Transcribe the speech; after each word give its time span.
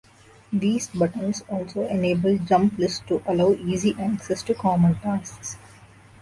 These 0.51 0.87
buttons 0.87 1.43
also 1.47 1.85
enable 1.87 2.39
"Jump 2.39 2.79
Lists" 2.79 3.03
to 3.05 3.21
allow 3.27 3.53
easy 3.53 3.95
access 3.99 4.41
to 4.41 4.55
common 4.55 4.95
tasks. 4.95 5.57